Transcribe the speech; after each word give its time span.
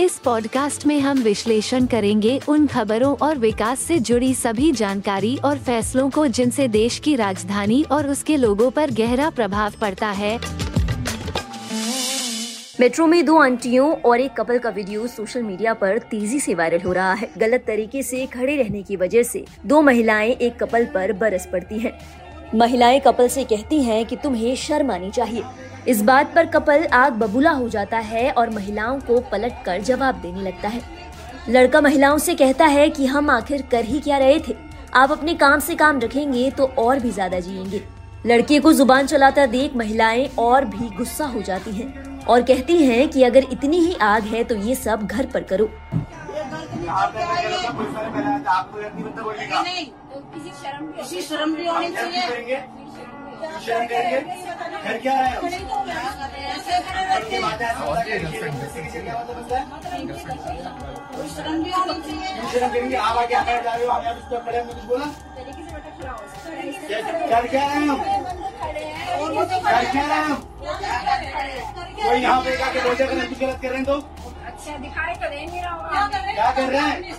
इस 0.00 0.18
पॉडकास्ट 0.18 0.86
में 0.86 1.00
हम 1.00 1.18
विश्लेषण 1.18 1.86
करेंगे 1.86 2.40
उन 2.48 2.66
खबरों 2.66 3.16
और 3.16 3.38
विकास 3.38 3.80
से 3.80 3.98
जुड़ी 3.98 4.34
सभी 4.34 4.72
जानकारी 4.72 5.36
और 5.44 5.58
फैसलों 5.58 6.10
को 6.10 6.26
जिनसे 6.26 6.66
देश 6.68 6.98
की 6.98 7.16
राजधानी 7.16 7.82
और 7.82 8.08
उसके 8.08 8.36
लोगों 8.36 8.70
पर 8.70 8.90
गहरा 8.90 9.30
प्रभाव 9.30 9.72
पड़ता 9.80 10.10
है। 10.10 10.38
मेट्रो 12.80 13.06
में 13.06 13.24
दो 13.24 13.36
आंटियों 13.36 13.92
और 13.92 14.20
एक 14.20 14.32
कपल 14.32 14.58
का 14.58 14.70
वीडियो 14.70 15.06
सोशल 15.06 15.42
मीडिया 15.42 15.74
पर 15.74 15.98
तेज़ी 15.98 16.40
से 16.40 16.54
वायरल 16.54 16.80
हो 16.80 16.92
रहा 16.92 17.12
है। 17.12 17.30
गलत 17.38 17.64
तरीके 17.66 18.02
से 18.02 18.26
खड़े 18.26 18.56
रहने 18.56 18.82
की 18.82 18.96
वजह 18.96 19.22
से 19.22 19.44
दो 19.66 19.82
महिलाएँ 19.82 20.30
एक 20.30 20.58
कपल 20.62 20.84
पर 20.84 21.12
बरस 21.12 21.48
पड़ती 21.52 21.78
हैं। 21.78 21.92
महिलाएँ 22.54 23.00
कपल 23.00 23.28
से 23.28 23.44
कहती 23.44 23.82
हैं 23.82 24.06
कि 24.06 24.16
तुम्हें 24.16 24.56
शर्म 24.56 24.90
आनी 24.90 25.10
चाहिए। 25.10 25.42
इस 25.88 26.00
बात 26.02 26.34
पर 26.34 26.46
कपल 26.46 26.84
आग 26.94 27.12
बबूला 27.12 27.50
हो 27.50 27.68
जाता 27.68 27.98
है 27.98 28.30
और 28.30 28.50
महिलाओं 28.50 28.98
को 29.00 29.18
पलट 29.32 29.62
कर 29.64 29.82
जवाब 29.82 30.14
देने 30.20 30.42
लगता 30.42 30.68
है। 30.68 30.80
लड़का 31.48 31.80
महिलाओं 31.80 32.18
से 32.18 32.34
कहता 32.34 32.66
है 32.66 32.88
कि 32.90 33.06
हम 33.06 33.30
आखिर 33.30 33.62
कर 33.62 33.84
ही 33.84 34.00
क्या 34.00 34.18
रहे 34.18 34.38
थे। 34.38 34.54
आप 34.94 35.12
अपने 35.12 35.34
काम 35.34 35.60
से 35.60 35.74
काम 35.74 36.00
रखेंगे 36.00 36.50
तो 36.50 36.64
और 36.78 36.98
भी 36.98 37.10
ज़्यादा 37.10 37.40
जिएँगे। 37.40 37.82
लड़के 38.26 38.58
को 38.60 38.72
ज़ुबान 38.72 39.06
चलाता 39.06 39.46
देख 39.46 39.76
महिलाएँ 39.76 40.28
और 40.38 40.64
भी 40.64 40.88
गुस्सा 40.96 41.26
हो 41.26 41.42
जाती 41.42 41.72
हैं 41.72 42.24
और 42.26 42.42
कहती 42.42 42.76
हैं 42.84 43.08
कि 43.08 43.22
अगर 43.22 43.44
इतनी 43.52 43.78
ही 43.78 43.94
आग 44.02 44.22
है 44.24 44.42
तो 44.44 44.54
ये 44.56 44.74
सब 44.74 45.06
घर 45.06 45.26
पर 45.26 45.42
करो। 45.44 45.68
किसी 50.96 51.20
शर्म 51.22 51.54
भी 51.54 51.66
होनी 51.66 51.88
चाहिए। 51.90 52.64
शर्म 53.66 53.86
करेंगे। 53.86 54.20
घर 54.84 54.98
क्या 54.98 55.12
है? 55.14 55.34
शर्म 61.36 62.68
करेंगे 62.72 62.96
आप 62.96 63.16
आगे 63.18 63.34
आगे 63.34 63.52
जा 63.62 63.72
रहे 63.74 63.84
हो 63.86 63.90
आप 63.92 64.04
उस 64.16 64.24
पर 64.30 64.38
खड़े 64.44 64.58
हैं 64.58 64.66
कुछ 64.66 64.84
बोला? 64.84 65.06
कर 67.30 67.46
क्या 67.46 67.66
रहे 67.66 67.86
हो 67.86 67.96
कर 67.96 69.84
क्या 69.92 70.06
रहे 70.06 70.28
हो 70.28 70.36
कोई 71.96 72.20
यहाँ 72.20 72.40
पे 72.42 72.56
जाके 72.56 72.80
बोलते 72.84 73.04
अगर 73.04 73.26
कुछ 73.28 73.38
गलत 73.40 73.58
कर 73.62 73.68
रहे 73.68 73.76
हैं 73.76 73.84
तो? 73.84 73.96
अच्छा 74.46 74.76
दिखाए 74.76 75.14
तो 75.14 75.28
नहीं 75.30 75.46
क्या 75.48 76.50
कर 76.52 76.68
रहे 76.68 76.80
हैं? 76.80 77.12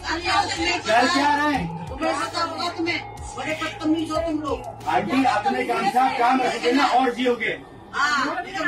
कर 0.87 1.07
क्या 1.07 1.35
रहे 1.35 1.53
हैं 1.53 1.65
होगा 1.89 2.69
तुम्हें। 2.77 3.16
बड़े 3.38 3.53
बदतमीज 3.63 4.11
हो 4.11 4.17
तुम 4.17 4.39
लोग। 4.41 4.59
आंटी 4.89 5.23
अपने 5.25 5.63
काम 5.66 5.89
से 5.89 5.99
आप 5.99 6.13
काम 6.19 6.41
रखोगे 6.41 6.71
ना 6.71 6.85
और 6.99 7.13
जियोगे। 7.16 7.57
हाँ 7.93 8.35
तो 8.35 8.63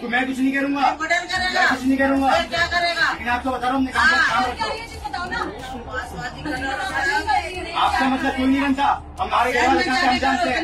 तो 0.00 0.08
मैं 0.08 0.26
कुछ 0.26 0.38
नहीं 0.38 0.52
करूँगा। 0.52 0.80
मैं 0.80 1.68
कुछ 1.68 1.84
नहीं 1.84 1.96
करूँगा। 1.98 2.30
क्या 2.42 2.66
करेगा? 2.66 3.12
लेकिन 3.12 3.28
आपको 3.28 3.50
बता 3.50 3.68
रहा 3.68 3.76
हूँ 3.76 3.84
रखो। 3.84 3.92
करना 3.92 4.18
आपका 7.82 8.08
मतलब 8.08 8.36
कोई 8.36 8.46
नहीं 8.46 8.62
बनता। 8.62 8.86
हमारे 9.20 9.52
घर 9.52 9.66
वाले 9.68 9.82
काम 9.84 9.96
हम 9.96 10.18
जानते 10.18 10.50
हैं। 10.50 10.58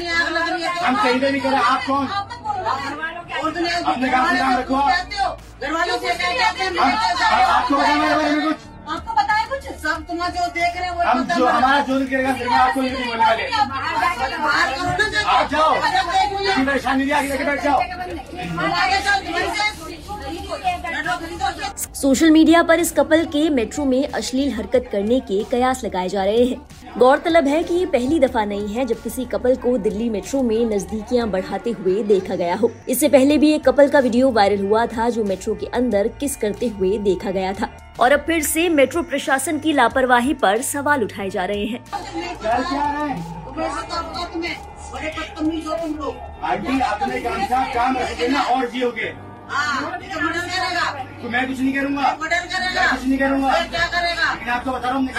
हम 0.78 1.02
कहीं 1.02 1.20
पे 1.20 1.30
नहीं 1.30 1.40
करे। 1.40 1.56
आप 1.56 1.84
कौन? 1.86 2.06
अपने 3.86 4.08
काम 4.10 4.28
से 4.28 4.38
काम 4.38 4.56
रखो। 4.58 4.74
आप 4.74 4.90
घर 5.62 5.72
वालों 5.72 5.98
से 5.98 6.12
हैं 6.14 6.50
आपको 6.78 7.76
बताया 7.76 7.96
मेरे 7.96 8.14
बारे 8.14 8.34
में 8.34 8.44
कुछ? 8.46 8.67
सब 9.88 10.02
तुम 10.06 10.18
जो 10.28 10.46
देख 10.54 10.74
रहे 10.76 10.84
हैं 10.84 10.94
वो 10.94 11.02
हम 11.02 11.22
जो 11.28 11.46
हमारा 11.46 11.80
जो 11.80 11.94
नहीं 11.94 12.08
करेगा 12.08 12.32
फिर 12.34 12.48
आपको 12.54 12.82
ये 12.82 12.90
नहीं 12.90 13.04
बोलने 13.04 13.24
वाले। 13.24 13.44
बाहर 13.68 14.72
करो 14.72 15.12
ना 15.12 15.30
आप 15.30 15.50
जाओ। 15.50 15.74
लिया। 16.38 16.56
परेशानी 16.64 17.10
आगे 17.10 17.28
लेके 17.28 17.44
बैठ 17.44 17.62
जाओ। 17.64 17.78
सोशल 21.94 22.30
मीडिया 22.30 22.62
पर 22.62 22.80
इस 22.80 22.92
कपल 22.92 23.24
के 23.32 23.48
मेट्रो 23.50 23.84
में 23.84 24.08
अश्लील 24.08 24.52
हरकत 24.54 24.88
करने 24.92 25.20
के 25.30 25.42
कयास 25.50 25.84
लगाए 25.84 26.08
जा 26.08 26.24
रहे 26.24 26.44
हैं। 26.44 26.60
गौरतलब 26.98 27.46
है 27.46 27.62
कि 27.62 27.74
ये 27.74 27.86
पहली 27.86 28.20
दफ़ा 28.20 28.44
नहीं 28.44 28.74
है 28.74 28.84
जब 28.84 29.02
किसी 29.02 29.24
कपल 29.32 29.56
को 29.56 29.76
दिल्ली 29.78 30.08
मेट्रो 30.10 30.42
में 30.42 30.64
नजदीकियाँ 30.66 31.28
बढ़ाते 31.30 31.70
हुए 31.70 32.02
देखा 32.04 32.34
गया 32.34 32.54
हो। 32.56 32.70
इससे 32.88 33.08
पहले 33.08 33.38
भी 33.38 33.52
एक 33.54 33.64
कपल 33.64 33.88
का 33.88 33.98
वीडियो 33.98 34.30
वायरल 34.30 34.66
हुआ 34.66 34.86
था 34.86 35.10
जो 35.10 35.24
मेट्रो 35.24 35.54
के 35.54 35.66
अंदर 35.74 36.08
किस 36.20 36.36
करते 36.36 36.68
हुए 36.68 36.96
देखा 36.98 37.30
गया 37.30 37.52
था। 37.52 37.68
और 38.00 38.12
अब 38.12 38.20
फिर 38.26 38.42
से 38.42 38.68
मेट्रो 38.68 39.02
प्रशासन 39.02 39.58
की 39.58 39.72
लापरवाही 39.72 40.34
पर 40.42 40.62
सवाल 40.62 41.02
उठाए 41.04 41.30
जा 41.30 41.44
रहे 41.44 41.64
हैं। 41.66 41.80
हैं? 41.84 43.16
हो 45.98 46.10
आंटी 46.44 46.80
अपने 46.80 47.20
काम 47.20 47.40
से 47.46 47.72
काम 47.74 47.96
रखोगे 47.98 48.28
ना 48.28 48.42
और 48.42 48.68
जियोगे। 48.70 49.12
हाँ 49.50 49.98
तो 49.98 50.20
तो 51.22 51.28
मैं 51.30 51.46
कुछ 51.46 51.60
नहीं 51.60 51.72
करूँगा। 51.74 52.02
मैं 52.02 52.88
कुछ 52.90 53.04
नहीं 53.06 53.18
करूँगा। 53.18 53.52
फिर 53.52 53.68
क्या 53.68 53.86
करेगा? 53.86 54.32
लेकिन 54.32 54.48
आपको 54.48 54.70
बता 54.70 54.88
रहा 54.88 54.98
हूँ 54.98 55.06
करना 55.08 55.16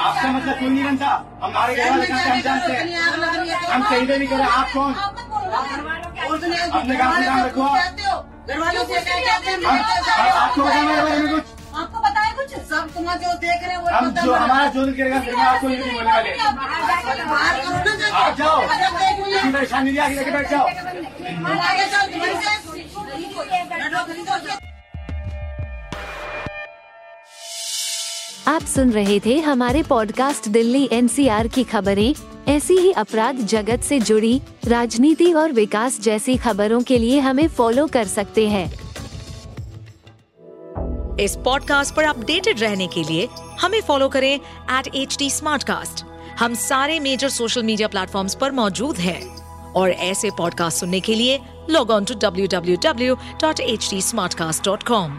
आपका 0.00 0.28
मतलब 0.32 0.58
कोई 0.58 0.68
नहीं 0.68 0.84
बनता 0.84 1.10
हमारे 1.42 1.74
घर 1.74 1.90
वाले 1.90 2.06
काम 2.06 2.18
हम 2.18 2.40
जानते 2.40 2.72
हैं। 2.72 2.82
हम 3.70 3.82
कहीं 3.90 4.06
पे 4.06 4.18
नहीं 4.18 4.28
करे। 4.28 4.42
आप 4.42 4.72
कौन? 4.74 4.92
अपने 6.80 6.96
काम 6.96 7.12
से 7.18 7.24
काम 7.26 7.44
रखो। 7.44 7.62
आप 7.62 7.99
घर 8.50 8.58
वालों 8.60 8.84
से 8.84 9.00
क्या 9.00 9.38
कहते 9.38 9.50
हैं? 9.50 9.56
हम 9.56 9.66
हम- 9.66 9.80
आपको 10.42 10.62
बताया 10.62 10.82
मेरे 10.82 11.02
बारे 11.02 11.18
में 11.22 11.30
कुछ? 11.32 11.42
आपको 11.80 12.00
बताया 12.00 12.32
कुछ? 12.32 12.50
सब 12.70 12.88
तुम 12.94 13.04
जो 13.24 13.32
देख 13.44 13.62
रहे 13.64 13.74
हैं 13.74 13.78
वो 13.78 13.90
जो 14.22 14.32
हमारा 14.34 14.66
जो 14.68 14.84
फिर 14.92 15.36
मैं 15.36 15.44
आपको 15.44 15.68
ये 15.68 15.78
नहीं 15.78 15.92
बोलने 15.92 16.12
वाले 16.12 16.30
बाहर 16.34 17.60
करो 17.60 18.10
ना 18.10 18.18
आप 18.18 18.36
जाओ। 18.38 18.60
परेशानी 19.52 19.96
आगे 19.96 20.14
लेके 20.14 20.30
बैठ 20.30 20.50
जाओ। 20.50 20.66
आगे 20.66 21.84
तुम्हारी 21.84 22.20
आप 28.48 28.62
सुन 28.66 28.90
रहे 28.90 29.20
थे 29.20 29.40
हमारे 29.40 29.82
पॉडकास्ट 29.82 30.48
दिल्ली 30.48 30.88
एनसीआर 30.92 31.48
की 31.48 31.64
खबरें। 31.64 32.14
ऐसी 32.50 32.74
ही 32.74 32.90
अपराध 32.92 33.36
जगत 33.36 33.80
से 33.80 33.98
जुड़ी, 34.00 34.40
राजनीति 34.66 35.32
और 35.32 35.52
विकास 35.52 36.00
जैसी 36.00 36.36
खबरों 36.36 36.80
के 36.82 36.98
लिए 36.98 37.18
हमें 37.20 37.48
फॉलो 37.48 37.86
कर 37.86 38.04
सकते 38.04 38.48
हैं। 38.48 38.66
इस 41.20 41.36
पॉडकास्ट 41.36 41.94
पर 41.94 42.04
अपडेटेड 42.04 42.60
रहने 42.60 42.86
के 42.86 43.02
लिए 43.02 43.28
हमें 43.60 43.80
फॉलो 43.80 44.08
करें 44.08 44.34
एट 44.34 44.94
एच 44.94 45.16
डी 45.18 45.30
हम 46.38 46.54
सारे 46.54 46.98
मेजर 47.00 47.28
सोशल 47.28 47.62
मीडिया 47.62 47.88
प्लेटफॉर्म्स 47.88 48.34
पर 48.34 48.52
मौजूद 48.52 48.96
हैं। 48.96 49.20
और 49.72 49.90
ऐसे 49.90 50.30
पॉडकास्ट 50.38 50.78
सुनने 50.78 51.00
के 51.00 51.14
लिए 51.14 51.40
log 51.70 51.90
on 51.90 52.04
to 52.04 52.14
W 52.14 52.46
W 52.46 52.76
W 52.82 53.14
dot 53.14 53.60
H 53.60 53.88
D 53.90 54.02
smart 54.02 54.34
cast 54.34 54.64
dot 54.64 54.82
com 54.82 55.18